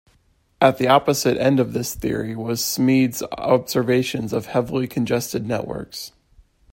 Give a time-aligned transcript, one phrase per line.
[0.59, 6.11] At the opposite end of this theory was Smeed's observations of heavily congested networks.